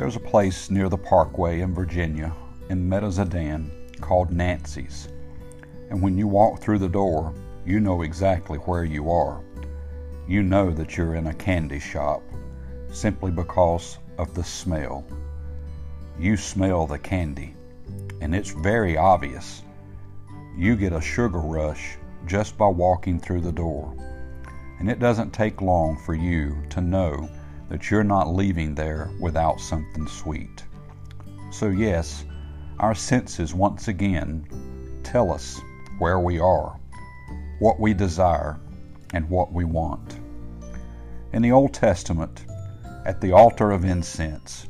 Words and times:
There's 0.00 0.16
a 0.16 0.20
place 0.20 0.70
near 0.70 0.88
the 0.88 0.96
Parkway 0.96 1.60
in 1.60 1.74
Virginia, 1.74 2.34
in 2.70 2.88
Meadows 2.88 3.18
of 3.18 3.28
Dan, 3.28 3.70
called 4.00 4.32
Nancy's. 4.32 5.08
And 5.90 6.00
when 6.00 6.16
you 6.16 6.26
walk 6.26 6.58
through 6.58 6.78
the 6.78 6.88
door, 6.88 7.34
you 7.66 7.80
know 7.80 8.00
exactly 8.00 8.56
where 8.60 8.82
you 8.82 9.10
are. 9.10 9.42
You 10.26 10.42
know 10.42 10.70
that 10.70 10.96
you're 10.96 11.16
in 11.16 11.26
a 11.26 11.34
candy 11.34 11.78
shop 11.78 12.22
simply 12.90 13.30
because 13.30 13.98
of 14.16 14.32
the 14.32 14.42
smell. 14.42 15.04
You 16.18 16.38
smell 16.38 16.86
the 16.86 16.98
candy, 16.98 17.54
and 18.22 18.34
it's 18.34 18.52
very 18.52 18.96
obvious. 18.96 19.62
You 20.56 20.76
get 20.76 20.94
a 20.94 21.00
sugar 21.02 21.40
rush 21.40 21.98
just 22.24 22.56
by 22.56 22.68
walking 22.68 23.20
through 23.20 23.42
the 23.42 23.52
door. 23.52 23.94
And 24.78 24.90
it 24.90 24.98
doesn't 24.98 25.34
take 25.34 25.60
long 25.60 25.98
for 25.98 26.14
you 26.14 26.56
to 26.70 26.80
know 26.80 27.28
that 27.70 27.90
you're 27.90 28.04
not 28.04 28.34
leaving 28.34 28.74
there 28.74 29.10
without 29.20 29.60
something 29.60 30.06
sweet. 30.06 30.64
So, 31.50 31.68
yes, 31.68 32.24
our 32.80 32.94
senses 32.94 33.54
once 33.54 33.88
again 33.88 35.00
tell 35.04 35.32
us 35.32 35.60
where 35.98 36.18
we 36.18 36.38
are, 36.38 36.78
what 37.60 37.80
we 37.80 37.94
desire, 37.94 38.58
and 39.14 39.28
what 39.30 39.52
we 39.52 39.64
want. 39.64 40.18
In 41.32 41.42
the 41.42 41.52
Old 41.52 41.72
Testament, 41.72 42.44
at 43.06 43.20
the 43.20 43.32
altar 43.32 43.70
of 43.70 43.84
incense, 43.84 44.68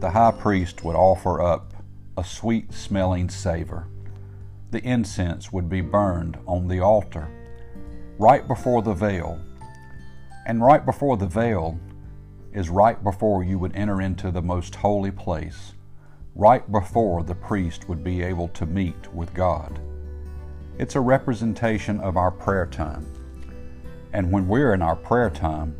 the 0.00 0.10
high 0.10 0.32
priest 0.32 0.84
would 0.84 0.96
offer 0.96 1.40
up 1.40 1.72
a 2.16 2.24
sweet 2.24 2.72
smelling 2.72 3.28
savor. 3.28 3.86
The 4.72 4.82
incense 4.82 5.52
would 5.52 5.68
be 5.68 5.80
burned 5.80 6.36
on 6.46 6.66
the 6.66 6.80
altar 6.80 7.28
right 8.18 8.46
before 8.46 8.82
the 8.82 8.94
veil. 8.94 9.40
And 10.46 10.62
right 10.62 10.84
before 10.84 11.16
the 11.16 11.26
veil 11.26 11.78
is 12.54 12.70
right 12.70 13.02
before 13.02 13.44
you 13.44 13.58
would 13.58 13.74
enter 13.74 14.00
into 14.00 14.30
the 14.30 14.40
most 14.40 14.76
holy 14.76 15.10
place, 15.10 15.74
right 16.36 16.70
before 16.70 17.22
the 17.22 17.34
priest 17.34 17.88
would 17.88 18.02
be 18.02 18.22
able 18.22 18.48
to 18.48 18.64
meet 18.64 19.12
with 19.12 19.34
God. 19.34 19.80
It's 20.78 20.94
a 20.94 21.00
representation 21.00 22.00
of 22.00 22.16
our 22.16 22.30
prayer 22.30 22.66
time. 22.66 23.06
And 24.12 24.30
when 24.30 24.46
we're 24.46 24.72
in 24.72 24.82
our 24.82 24.96
prayer 24.96 25.30
time, 25.30 25.74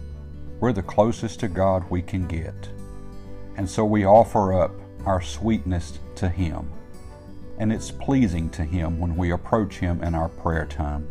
we're 0.58 0.72
the 0.72 0.82
closest 0.82 1.40
to 1.40 1.48
God 1.48 1.88
we 1.90 2.02
can 2.02 2.26
get. 2.26 2.68
And 3.56 3.68
so 3.68 3.84
we 3.84 4.04
offer 4.04 4.52
up 4.52 4.72
our 5.06 5.20
sweetness 5.20 6.00
to 6.16 6.28
Him. 6.28 6.70
And 7.58 7.72
it's 7.72 7.92
pleasing 7.92 8.50
to 8.50 8.64
Him 8.64 8.98
when 8.98 9.14
we 9.16 9.30
approach 9.30 9.78
Him 9.78 10.02
in 10.02 10.14
our 10.14 10.28
prayer 10.28 10.66
time. 10.66 11.06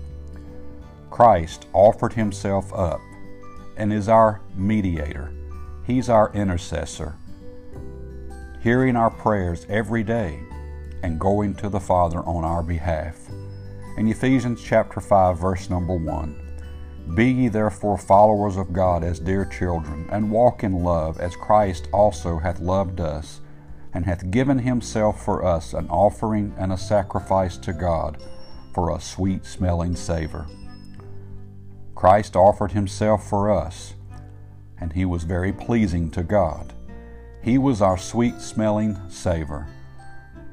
Christ 1.10 1.68
offered 1.72 2.14
Himself 2.14 2.74
up 2.74 3.00
and 3.78 3.94
is 3.94 4.10
our 4.10 4.42
mediator. 4.56 5.32
He's 5.86 6.08
our 6.08 6.32
intercessor, 6.34 7.16
hearing 8.62 8.96
our 8.96 9.10
prayers 9.10 9.66
every 9.70 10.04
day 10.04 10.40
and 11.02 11.20
going 11.20 11.56
to 11.56 11.68
the 11.68 11.80
Father 11.80 12.20
on 12.20 12.46
our 12.46 12.64
behalf. 12.64 13.30
In 13.98 14.08
Ephesians 14.08 14.64
chapter 14.64 15.02
5 15.02 15.38
verse 15.38 15.70
number 15.70 15.96
1, 15.96 16.44
be 17.16 17.30
ye 17.30 17.48
therefore 17.50 17.98
followers 17.98 18.56
of 18.56 18.72
God 18.72 19.04
as 19.04 19.20
dear 19.20 19.44
children, 19.44 20.08
and 20.10 20.32
walk 20.32 20.64
in 20.64 20.84
love, 20.84 21.20
as 21.20 21.36
Christ 21.36 21.90
also 21.92 22.40
hath 22.40 22.62
loved 22.62 23.02
us, 23.02 23.42
and 23.94 24.06
hath 24.06 24.32
given 24.32 24.60
himself 24.60 25.24
for 25.24 25.44
us 25.44 25.74
an 25.74 25.90
offering 25.90 26.56
and 26.58 26.72
a 26.72 26.78
sacrifice 26.78 27.58
to 27.58 27.74
God 27.74 28.24
for 28.74 28.96
a 28.96 29.02
sweet 29.02 29.46
smelling 29.46 29.98
savor. 29.98 30.48
Christ 31.94 32.38
offered 32.38 32.72
himself 32.72 33.30
for 33.30 33.52
us, 33.52 33.96
and 34.80 34.94
he 34.94 35.06
was 35.06 35.24
very 35.24 35.54
pleasing 35.54 36.10
to 36.12 36.24
God. 36.24 36.74
He 37.42 37.58
was 37.58 37.82
our 37.82 37.98
sweet 37.98 38.40
smelling 38.40 38.98
savor, 39.10 39.68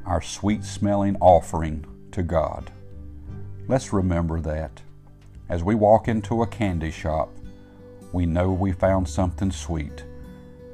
our 0.05 0.21
sweet 0.21 0.65
smelling 0.65 1.17
offering 1.21 1.87
to 2.13 2.23
God. 2.23 2.71
Let's 3.69 3.93
remember 3.93 4.41
that. 4.41 4.83
As 5.49 5.63
we 5.63 5.75
walk 5.75 6.09
into 6.09 6.43
a 6.43 6.47
candy 6.47 6.91
shop, 6.91 7.31
we 8.13 8.27
know 8.27 8.53
we 8.53 8.73
found 8.73 9.09
something 9.09 9.53
sweet, 9.53 10.05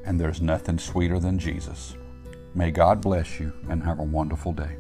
and 0.05 0.19
there's 0.19 0.41
nothing 0.41 0.79
sweeter 0.79 1.19
than 1.19 1.39
Jesus. 1.39 1.97
May 2.55 2.71
God 2.71 3.03
bless 3.03 3.39
you 3.39 3.53
and 3.69 3.83
have 3.83 3.99
a 3.99 4.03
wonderful 4.05 4.53
day. 4.53 4.77